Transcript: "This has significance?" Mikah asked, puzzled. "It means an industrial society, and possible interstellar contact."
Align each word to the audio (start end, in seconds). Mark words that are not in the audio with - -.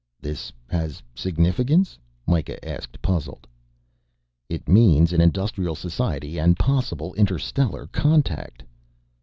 "This 0.19 0.51
has 0.67 1.03
significance?" 1.13 1.99
Mikah 2.25 2.57
asked, 2.67 3.03
puzzled. 3.03 3.45
"It 4.49 4.67
means 4.67 5.13
an 5.13 5.21
industrial 5.21 5.75
society, 5.75 6.39
and 6.39 6.57
possible 6.57 7.13
interstellar 7.13 7.85
contact." 7.85 8.63